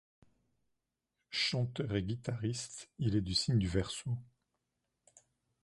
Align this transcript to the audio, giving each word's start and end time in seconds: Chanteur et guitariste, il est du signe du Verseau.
Chanteur 1.29 1.93
et 1.95 2.01
guitariste, 2.01 2.89
il 2.97 3.15
est 3.15 3.21
du 3.21 3.35
signe 3.35 3.59
du 3.59 3.67
Verseau. 3.67 4.17